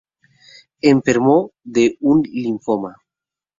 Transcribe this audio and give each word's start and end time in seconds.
Enfermó 0.93 1.51
de 1.63 1.95
un 1.99 2.23
linfoma. 2.23 2.97